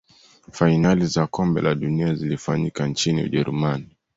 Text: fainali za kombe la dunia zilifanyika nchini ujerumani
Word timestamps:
fainali 0.51 1.05
za 1.07 1.27
kombe 1.27 1.61
la 1.61 1.75
dunia 1.75 2.13
zilifanyika 2.15 2.87
nchini 2.87 3.23
ujerumani 3.23 3.89